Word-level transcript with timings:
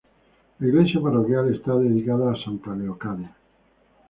La 0.57 0.67
iglesia 0.67 0.99
parroquial 0.99 1.53
está 1.53 1.75
dedicada 1.75 2.31
a 2.31 2.35
santa 2.43 2.73
Leocadia. 2.75 3.35